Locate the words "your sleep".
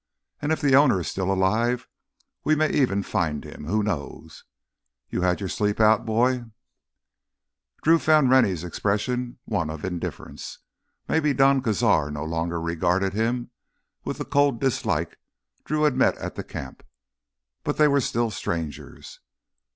5.39-5.79